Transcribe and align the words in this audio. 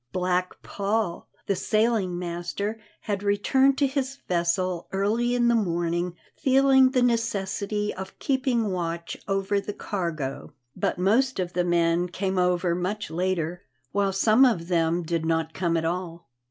Black 0.13 0.63
Paul, 0.63 1.29
the 1.45 1.55
sailing 1.55 2.17
master, 2.17 2.79
had 3.01 3.21
returned 3.21 3.77
to 3.77 3.85
his 3.85 4.15
vessel 4.27 4.87
early 4.91 5.35
in 5.35 5.47
the 5.47 5.53
morning, 5.53 6.15
feeling 6.35 6.89
the 6.89 7.03
necessity 7.03 7.93
of 7.93 8.17
keeping 8.17 8.71
watch 8.71 9.15
over 9.27 9.59
the 9.61 9.73
cargo, 9.73 10.53
but 10.75 10.97
most 10.97 11.39
of 11.39 11.53
the 11.53 11.63
men 11.63 12.07
came 12.09 12.39
over 12.39 12.73
much 12.73 13.11
later, 13.11 13.61
while 13.91 14.11
some 14.11 14.43
of 14.43 14.69
them 14.69 15.03
did 15.03 15.23
not 15.23 15.53
come 15.53 15.77
at 15.77 15.85
all. 15.85 16.27